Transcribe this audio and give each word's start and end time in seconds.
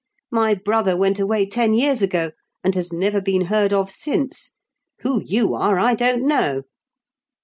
"My 0.31 0.55
brother 0.55 0.97
went 0.97 1.19
away 1.19 1.45
ten 1.45 1.75
years 1.75 2.01
ago, 2.01 2.31
and 2.63 2.73
has 2.73 2.91
never 2.91 3.21
been 3.21 3.45
heard 3.53 3.71
of 3.71 3.91
since. 3.91 4.49
Who 5.01 5.21
you 5.23 5.53
are 5.53 5.77
I 5.77 5.93
don't 5.93 6.27
know." 6.27 6.63